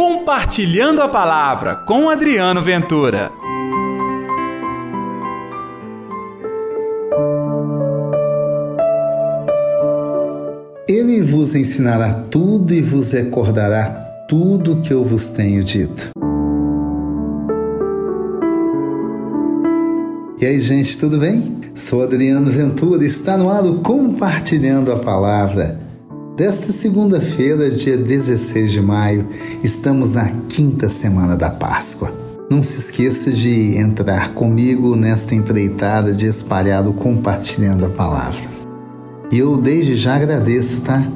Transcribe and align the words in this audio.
Compartilhando 0.00 1.02
a 1.02 1.10
Palavra 1.10 1.74
com 1.74 2.08
Adriano 2.08 2.62
Ventura. 2.62 3.30
Ele 10.88 11.20
vos 11.20 11.54
ensinará 11.54 12.14
tudo 12.14 12.72
e 12.72 12.80
vos 12.80 13.12
recordará 13.12 13.90
tudo 14.26 14.72
o 14.72 14.80
que 14.80 14.90
eu 14.90 15.04
vos 15.04 15.32
tenho 15.32 15.62
dito. 15.62 16.08
E 20.40 20.46
aí, 20.46 20.62
gente, 20.62 20.96
tudo 20.96 21.18
bem? 21.18 21.60
Sou 21.74 22.02
Adriano 22.02 22.50
Ventura, 22.50 23.04
está 23.04 23.36
no 23.36 23.50
ar 23.50 23.64
Compartilhando 23.82 24.92
a 24.92 24.96
Palavra. 24.96 25.89
Desta 26.40 26.72
segunda-feira, 26.72 27.70
dia 27.70 27.98
16 27.98 28.72
de 28.72 28.80
maio, 28.80 29.28
estamos 29.62 30.12
na 30.12 30.30
quinta 30.48 30.88
semana 30.88 31.36
da 31.36 31.50
Páscoa. 31.50 32.10
Não 32.50 32.62
se 32.62 32.78
esqueça 32.78 33.30
de 33.30 33.76
entrar 33.76 34.32
comigo 34.32 34.96
nesta 34.96 35.34
empreitada 35.34 36.14
de 36.14 36.24
espalhar 36.26 36.88
o 36.88 36.94
Compartilhando 36.94 37.84
a 37.84 37.90
Palavra. 37.90 38.48
E 39.30 39.38
eu 39.38 39.58
desde 39.58 39.94
já 39.94 40.16
agradeço, 40.16 40.80
tá? 40.80 41.06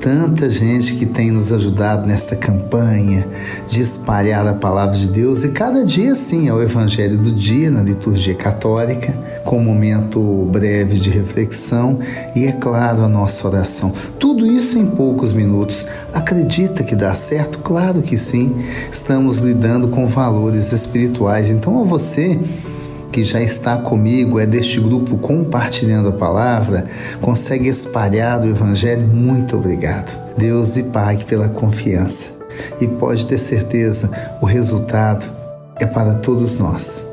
Tanta 0.00 0.48
gente 0.48 0.94
que 0.94 1.04
tem 1.04 1.30
nos 1.30 1.52
ajudado 1.52 2.06
nesta 2.06 2.36
campanha 2.36 3.26
de 3.68 3.80
espalhar 3.80 4.46
a 4.46 4.54
palavra 4.54 4.96
de 4.96 5.08
Deus 5.08 5.44
e 5.44 5.48
cada 5.48 5.84
dia 5.84 6.14
sim 6.14 6.48
é 6.48 6.52
o 6.52 6.62
evangelho 6.62 7.18
do 7.18 7.32
dia 7.32 7.70
na 7.70 7.82
liturgia 7.82 8.34
católica, 8.34 9.12
com 9.44 9.58
um 9.58 9.64
momento 9.64 10.48
breve 10.52 10.98
de 10.98 11.10
reflexão 11.10 11.98
e 12.34 12.46
é 12.46 12.52
claro 12.52 13.02
a 13.02 13.08
nossa 13.08 13.46
oração. 13.48 13.92
Tudo 14.18 14.46
isso 14.46 14.78
em 14.78 14.86
poucos 14.86 15.32
minutos. 15.32 15.86
Acredita 16.12 16.82
que 16.84 16.94
dá 16.94 17.14
certo? 17.14 17.58
Claro 17.58 18.02
que 18.02 18.16
sim. 18.16 18.56
Estamos 18.90 19.40
lidando 19.40 19.88
com 19.88 20.06
valores 20.06 20.72
espirituais. 20.72 21.50
Então 21.50 21.80
a 21.80 21.84
você 21.84 22.38
que 23.18 23.24
já 23.24 23.42
está 23.42 23.76
comigo, 23.76 24.38
é 24.38 24.46
deste 24.46 24.78
grupo 24.78 25.18
compartilhando 25.18 26.10
a 26.10 26.12
palavra, 26.12 26.86
consegue 27.20 27.68
espalhar 27.68 28.40
o 28.40 28.46
Evangelho, 28.46 29.08
muito 29.08 29.56
obrigado. 29.56 30.16
Deus 30.36 30.76
e 30.76 30.84
pague 30.84 31.24
pela 31.24 31.48
confiança. 31.48 32.28
E 32.80 32.86
pode 32.86 33.26
ter 33.26 33.38
certeza, 33.38 34.08
o 34.40 34.46
resultado 34.46 35.28
é 35.80 35.84
para 35.84 36.14
todos 36.14 36.58
nós. 36.58 37.04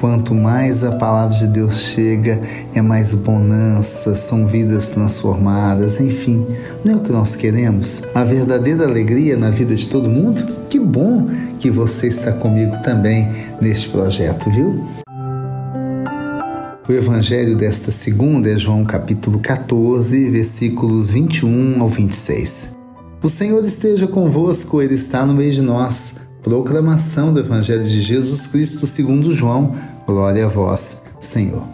Quanto 0.00 0.34
mais 0.34 0.82
a 0.82 0.90
palavra 0.90 1.36
de 1.36 1.46
Deus 1.46 1.82
chega, 1.82 2.40
é 2.74 2.82
mais 2.82 3.14
bonança, 3.14 4.16
são 4.16 4.48
vidas 4.48 4.90
transformadas, 4.90 6.00
enfim, 6.00 6.44
não 6.84 6.94
é 6.94 6.96
o 6.96 7.00
que 7.00 7.12
nós 7.12 7.36
queremos? 7.36 8.02
A 8.12 8.24
verdadeira 8.24 8.84
alegria 8.84 9.36
na 9.36 9.50
vida 9.50 9.76
de 9.76 9.88
todo 9.88 10.10
mundo? 10.10 10.44
Que 10.68 10.80
bom 10.80 11.28
que 11.60 11.70
você 11.70 12.08
está 12.08 12.32
comigo 12.32 12.76
também 12.82 13.30
neste 13.60 13.88
projeto, 13.90 14.50
viu? 14.50 14.84
O 16.86 16.92
evangelho 16.92 17.56
desta 17.56 17.90
segunda 17.90 18.50
é 18.50 18.58
João 18.58 18.84
capítulo 18.84 19.38
14, 19.38 20.28
versículos 20.28 21.10
21 21.10 21.80
ao 21.80 21.88
26. 21.88 22.76
O 23.22 23.28
Senhor 23.28 23.64
esteja 23.64 24.06
convosco, 24.06 24.82
ele 24.82 24.92
está 24.92 25.24
no 25.24 25.32
meio 25.32 25.50
de 25.50 25.62
nós. 25.62 26.16
Proclamação 26.42 27.32
do 27.32 27.40
evangelho 27.40 27.82
de 27.82 28.02
Jesus 28.02 28.46
Cristo 28.46 28.86
segundo 28.86 29.32
João. 29.32 29.72
Glória 30.06 30.44
a 30.44 30.48
vós, 30.48 31.00
Senhor. 31.18 31.66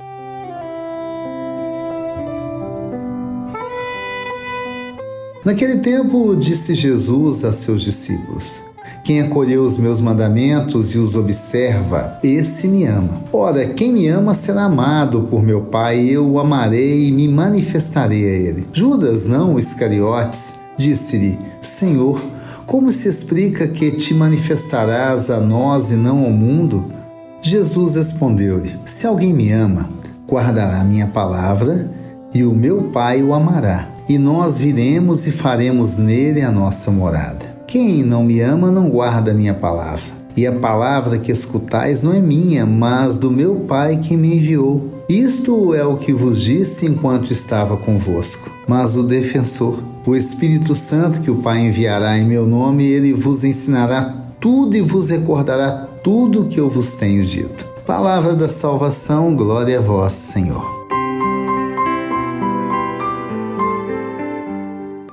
Naquele 5.44 5.78
tempo 5.78 6.36
disse 6.36 6.72
Jesus 6.72 7.42
a 7.42 7.52
seus 7.52 7.82
discípulos: 7.82 8.62
quem 9.10 9.22
acolheu 9.22 9.64
os 9.64 9.76
meus 9.76 10.00
mandamentos 10.00 10.94
e 10.94 10.98
os 10.98 11.16
observa, 11.16 12.16
esse 12.22 12.68
me 12.68 12.84
ama. 12.86 13.20
Ora, 13.32 13.66
quem 13.66 13.92
me 13.92 14.06
ama 14.06 14.34
será 14.34 14.66
amado 14.66 15.22
por 15.22 15.42
meu 15.42 15.62
Pai, 15.62 15.98
eu 15.98 16.24
o 16.24 16.38
amarei 16.38 17.08
e 17.08 17.10
me 17.10 17.26
manifestarei 17.26 18.24
a 18.24 18.38
ele. 18.38 18.68
Judas, 18.72 19.26
não 19.26 19.58
Iscariotes, 19.58 20.54
disse-lhe: 20.78 21.36
Senhor, 21.60 22.22
como 22.64 22.92
se 22.92 23.08
explica 23.08 23.66
que 23.66 23.90
te 23.90 24.14
manifestarás 24.14 25.28
a 25.28 25.40
nós 25.40 25.90
e 25.90 25.96
não 25.96 26.24
ao 26.24 26.30
mundo? 26.30 26.84
Jesus 27.42 27.96
respondeu-lhe: 27.96 28.76
Se 28.84 29.08
alguém 29.08 29.32
me 29.32 29.50
ama, 29.50 29.90
guardará 30.24 30.84
minha 30.84 31.08
palavra, 31.08 31.90
e 32.32 32.44
o 32.44 32.54
meu 32.54 32.84
Pai 32.92 33.24
o 33.24 33.34
amará, 33.34 33.88
e 34.08 34.16
nós 34.18 34.56
viremos 34.56 35.26
e 35.26 35.32
faremos 35.32 35.98
nele 35.98 36.42
a 36.42 36.52
nossa 36.52 36.92
morada. 36.92 37.49
Quem 37.70 38.02
não 38.02 38.24
me 38.24 38.40
ama 38.40 38.68
não 38.68 38.90
guarda 38.90 39.30
a 39.30 39.34
minha 39.34 39.54
palavra. 39.54 40.02
E 40.36 40.44
a 40.44 40.50
palavra 40.50 41.20
que 41.20 41.30
escutais 41.30 42.02
não 42.02 42.12
é 42.12 42.20
minha, 42.20 42.66
mas 42.66 43.16
do 43.16 43.30
meu 43.30 43.60
Pai 43.60 43.98
que 43.98 44.16
me 44.16 44.38
enviou. 44.38 45.04
Isto 45.08 45.72
é 45.72 45.84
o 45.84 45.96
que 45.96 46.12
vos 46.12 46.42
disse 46.42 46.84
enquanto 46.86 47.32
estava 47.32 47.76
convosco. 47.76 48.50
Mas 48.66 48.96
o 48.96 49.04
defensor, 49.04 49.84
o 50.04 50.16
Espírito 50.16 50.74
Santo 50.74 51.20
que 51.20 51.30
o 51.30 51.36
Pai 51.36 51.60
enviará 51.60 52.18
em 52.18 52.24
meu 52.24 52.44
nome, 52.44 52.84
ele 52.84 53.12
vos 53.12 53.44
ensinará 53.44 54.16
tudo 54.40 54.76
e 54.76 54.80
vos 54.80 55.10
recordará 55.10 55.86
tudo 56.02 56.42
o 56.42 56.48
que 56.48 56.58
eu 56.58 56.68
vos 56.68 56.94
tenho 56.94 57.24
dito. 57.24 57.64
Palavra 57.86 58.34
da 58.34 58.48
salvação, 58.48 59.36
glória 59.36 59.78
a 59.78 59.80
vós, 59.80 60.14
Senhor. 60.14 60.80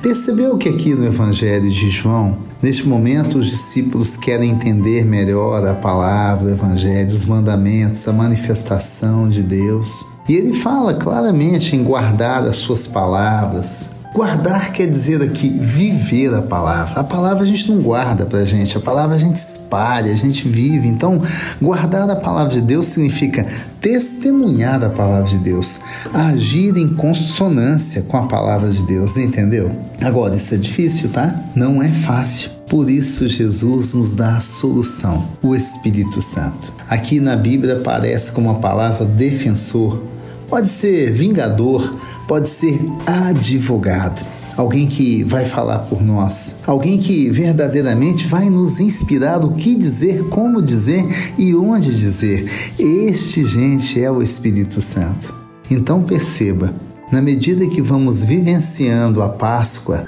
Percebeu 0.02 0.58
que 0.58 0.70
aqui 0.70 0.96
no 0.96 1.06
Evangelho 1.06 1.70
de 1.70 1.90
João, 1.90 2.47
neste 2.62 2.88
momento, 2.88 3.40
os 3.40 3.50
discípulos 3.50 4.16
querem 4.16 4.52
entender 4.52 5.06
melhor 5.06 5.66
a 5.66 5.74
palavra, 5.74 6.48
o 6.48 6.52
Evangelho, 6.52 7.14
os 7.14 7.26
mandamentos, 7.26 8.08
a 8.08 8.14
manifestação 8.14 9.28
de 9.28 9.44
Deus. 9.44 10.06
E 10.28 10.36
ele 10.36 10.54
fala 10.54 10.94
claramente 10.94 11.76
em 11.76 11.84
guardar 11.84 12.44
as 12.44 12.58
suas 12.58 12.88
palavras, 12.88 13.97
Guardar 14.18 14.72
quer 14.72 14.88
dizer 14.88 15.22
aqui 15.22 15.48
viver 15.48 16.34
a 16.34 16.42
palavra. 16.42 17.02
A 17.02 17.04
palavra 17.04 17.44
a 17.44 17.46
gente 17.46 17.72
não 17.72 17.84
guarda 17.84 18.26
para 18.26 18.40
a 18.40 18.46
gente, 18.46 18.76
a 18.76 18.80
palavra 18.80 19.16
a 19.16 19.20
gente 19.20 19.36
espalha, 19.36 20.12
a 20.12 20.16
gente 20.16 20.50
vive. 20.50 20.88
Então, 20.88 21.22
guardar 21.62 22.10
a 22.10 22.16
palavra 22.16 22.52
de 22.52 22.62
Deus 22.62 22.88
significa 22.88 23.46
testemunhar 23.80 24.84
a 24.84 24.90
palavra 24.90 25.26
de 25.26 25.38
Deus, 25.38 25.82
agir 26.12 26.76
em 26.78 26.96
consonância 26.96 28.02
com 28.02 28.18
a 28.18 28.24
palavra 28.24 28.72
de 28.72 28.84
Deus, 28.88 29.18
entendeu? 29.18 29.72
Agora, 30.02 30.36
isso 30.36 30.56
é 30.56 30.58
difícil, 30.58 31.10
tá? 31.10 31.40
Não 31.56 31.80
é 31.80 31.92
fácil. 31.92 32.50
Por 32.68 32.90
isso, 32.90 33.28
Jesus 33.28 33.94
nos 33.94 34.16
dá 34.16 34.38
a 34.38 34.40
solução, 34.40 35.28
o 35.44 35.54
Espírito 35.54 36.24
Santo. 36.24 36.74
Aqui 36.90 37.20
na 37.20 37.36
Bíblia 37.36 37.76
aparece 37.76 38.32
como 38.32 38.50
a 38.50 38.56
palavra 38.56 39.06
defensor, 39.06 40.02
pode 40.50 40.70
ser 40.70 41.12
vingador, 41.12 41.96
pode 42.28 42.50
ser 42.50 42.80
advogado, 43.06 44.26
alguém 44.56 44.88
que 44.88 45.24
vai 45.24 45.46
falar 45.46 45.80
por 45.80 46.02
nós, 46.02 46.58
alguém 46.66 46.98
que 46.98 47.30
verdadeiramente 47.30 48.28
vai 48.28 48.50
nos 48.50 48.80
inspirar 48.80 49.44
o 49.44 49.54
que 49.54 49.76
dizer, 49.76 50.24
como 50.26 50.62
dizer 50.62 51.06
e 51.38 51.54
onde 51.54 51.96
dizer. 51.96 52.50
Este, 52.80 53.44
gente, 53.44 54.02
é 54.02 54.10
o 54.10 54.22
Espírito 54.22 54.82
Santo. 54.82 55.34
Então 55.70 56.04
perceba, 56.04 56.74
na 57.12 57.22
medida 57.22 57.68
que 57.68 57.82
vamos 57.82 58.24
vivenciando 58.24 59.22
a 59.22 59.30
Páscoa, 59.30 60.06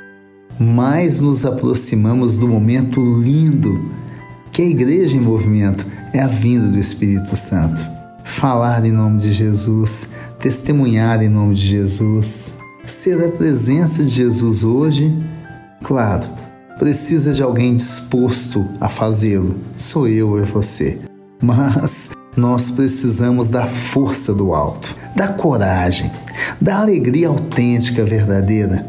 mais 0.57 1.21
nos 1.21 1.45
aproximamos 1.45 2.39
do 2.39 2.47
momento 2.47 2.99
lindo 2.99 3.91
que 4.51 4.61
a 4.61 4.65
igreja 4.65 5.15
em 5.15 5.21
movimento 5.21 5.85
é 6.13 6.19
a 6.19 6.27
vinda 6.27 6.67
do 6.67 6.79
Espírito 6.79 7.35
Santo 7.35 7.99
falar 8.29 8.85
em 8.85 8.91
nome 8.91 9.19
de 9.19 9.31
Jesus, 9.31 10.07
testemunhar 10.39 11.21
em 11.21 11.27
nome 11.27 11.53
de 11.53 11.67
Jesus, 11.67 12.57
ser 12.87 13.23
a 13.23 13.29
presença 13.29 14.03
de 14.03 14.09
Jesus 14.09 14.63
hoje, 14.63 15.13
claro, 15.83 16.27
precisa 16.79 17.33
de 17.33 17.43
alguém 17.43 17.75
disposto 17.75 18.65
a 18.79 18.87
fazê-lo. 18.87 19.57
Sou 19.75 20.07
eu 20.07 20.41
e 20.41 20.45
você. 20.45 20.97
Mas 21.41 22.11
nós 22.37 22.71
precisamos 22.71 23.49
da 23.49 23.67
força 23.67 24.33
do 24.33 24.53
alto, 24.53 24.95
da 25.15 25.27
coragem, 25.27 26.09
da 26.59 26.79
alegria 26.79 27.27
autêntica, 27.27 28.05
verdadeira. 28.05 28.87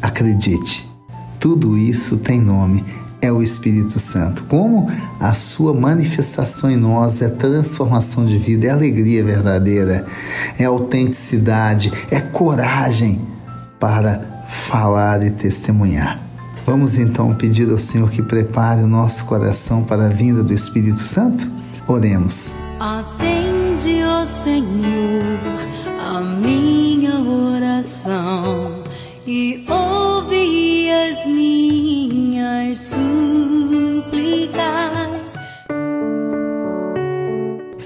Acredite, 0.00 0.90
tudo 1.38 1.76
isso 1.76 2.16
tem 2.16 2.40
nome 2.40 2.82
é 3.26 3.32
o 3.32 3.42
Espírito 3.42 3.98
Santo. 3.98 4.44
Como 4.44 4.90
a 5.20 5.34
sua 5.34 5.74
manifestação 5.74 6.70
em 6.70 6.76
nós 6.76 7.20
é 7.20 7.28
transformação 7.28 8.24
de 8.24 8.38
vida, 8.38 8.66
é 8.66 8.70
alegria 8.70 9.24
verdadeira, 9.24 10.06
é 10.58 10.64
autenticidade, 10.64 11.92
é 12.10 12.20
coragem 12.20 13.20
para 13.78 14.44
falar 14.48 15.22
e 15.24 15.30
testemunhar. 15.30 16.20
Vamos 16.64 16.98
então 16.98 17.34
pedir 17.34 17.70
ao 17.70 17.78
Senhor 17.78 18.10
que 18.10 18.22
prepare 18.22 18.82
o 18.82 18.88
nosso 18.88 19.24
coração 19.24 19.84
para 19.84 20.06
a 20.06 20.08
vinda 20.08 20.42
do 20.42 20.52
Espírito 20.52 21.00
Santo? 21.00 21.48
Oremos. 21.86 22.54
Atende, 22.80 23.15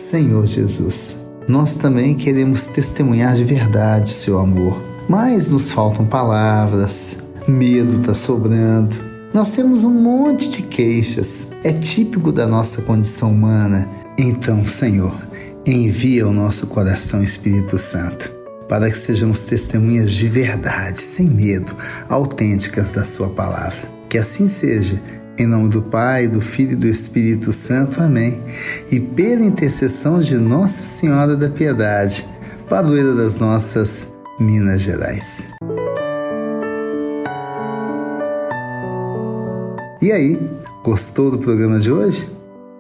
Senhor 0.01 0.47
Jesus. 0.47 1.27
Nós 1.47 1.77
também 1.77 2.15
queremos 2.15 2.67
testemunhar 2.67 3.37
de 3.37 3.45
verdade 3.45 4.13
o 4.13 4.15
seu 4.15 4.39
amor, 4.39 4.83
mas 5.09 5.51
nos 5.51 5.71
faltam 5.71 6.07
palavras, 6.07 7.19
medo 7.47 8.01
está 8.01 8.15
sobrando. 8.15 8.95
Nós 9.35 9.53
temos 9.53 9.85
um 9.85 9.91
monte 9.91 10.49
de 10.49 10.63
queixas, 10.63 11.51
é 11.63 11.73
típico 11.73 12.33
da 12.33 12.47
nossa 12.47 12.83
condição 12.83 13.31
humana. 13.31 13.87
Então, 14.19 14.67
Senhor, 14.67 15.15
envia 15.67 16.25
ao 16.25 16.33
nosso 16.33 16.67
coração 16.67 17.23
Espírito 17.23 17.79
Santo, 17.79 18.33
para 18.69 18.89
que 18.89 18.97
sejamos 18.97 19.45
testemunhas 19.45 20.11
de 20.11 20.29
verdade, 20.29 21.01
sem 21.01 21.29
medo, 21.29 21.77
autênticas 22.09 22.93
da 22.93 23.05
Sua 23.05 23.29
palavra. 23.29 23.89
Que 24.09 24.19
assim 24.19 24.49
seja 24.49 25.01
em 25.41 25.47
nome 25.47 25.71
do 25.71 25.81
Pai, 25.81 26.29
do 26.29 26.41
Filho 26.43 26.73
e 26.73 26.77
do 26.77 26.87
Espírito 26.87 27.51
Santo. 27.51 28.03
Amém. 28.03 28.43
E 28.93 29.01
pela 29.01 29.43
intercessão 29.43 30.21
de 30.21 30.37
Nossa 30.37 30.83
Senhora 30.83 31.35
da 31.35 31.49
Piedade, 31.49 32.29
padroeira 32.69 33.15
das 33.15 33.39
nossas 33.39 34.13
Minas 34.39 34.83
Gerais. 34.83 35.49
E 40.03 40.13
aí, 40.13 40.39
gostou 40.85 41.31
do 41.31 41.39
programa 41.39 41.79
de 41.79 41.91
hoje? 41.91 42.31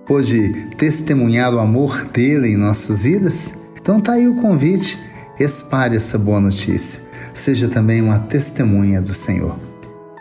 Pôde 0.06 0.68
testemunhar 0.76 1.54
o 1.54 1.60
amor 1.60 2.04
dele 2.12 2.48
em 2.48 2.56
nossas 2.58 3.04
vidas? 3.04 3.54
Então 3.80 4.00
tá 4.00 4.12
aí 4.12 4.28
o 4.28 4.36
convite. 4.36 5.00
Espalhe 5.38 5.96
essa 5.96 6.18
boa 6.18 6.40
notícia. 6.40 7.00
Seja 7.32 7.68
também 7.68 8.02
uma 8.02 8.18
testemunha 8.18 9.00
do 9.00 9.14
Senhor. 9.14 9.69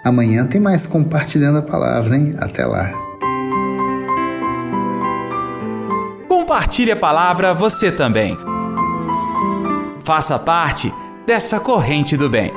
Amanhã 0.03 0.45
tem 0.45 0.61
mais 0.61 0.87
compartilhando 0.87 1.59
a 1.59 1.61
palavra, 1.61 2.15
hein? 2.15 2.35
Até 2.39 2.65
lá. 2.65 2.91
Compartilhe 6.27 6.91
a 6.91 6.95
palavra 6.95 7.53
você 7.53 7.91
também. 7.91 8.37
Faça 10.03 10.39
parte 10.39 10.91
dessa 11.25 11.59
corrente 11.59 12.17
do 12.17 12.29
bem. 12.29 12.51